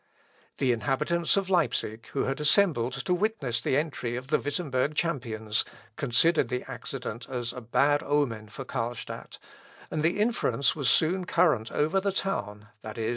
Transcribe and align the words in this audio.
The 0.57 0.71
inhabitants 0.71 1.37
of 1.37 1.47
Leipsic, 1.47 2.07
who 2.07 2.23
had 2.23 2.39
assembled 2.39 2.93
to 2.93 3.13
witness 3.13 3.61
the 3.61 3.77
entry 3.77 4.15
of 4.15 4.29
the 4.29 4.39
Wittemberg 4.39 4.95
champions, 4.95 5.63
considered 5.95 6.49
the 6.49 6.63
accident 6.67 7.29
as 7.29 7.53
a 7.53 7.61
bad 7.61 8.01
omen 8.01 8.49
for 8.49 8.65
Carlstadt; 8.65 9.37
and 9.91 10.01
the 10.01 10.19
inference 10.19 10.75
was 10.75 10.89
soon 10.89 11.25
current 11.25 11.71
over 11.71 12.01
the 12.01 12.11
town, 12.11 12.69
viz. 12.83 13.09